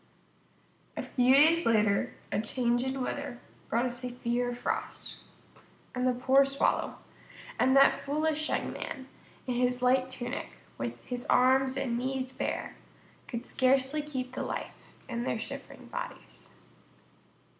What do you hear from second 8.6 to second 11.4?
man in his light tunic, and with his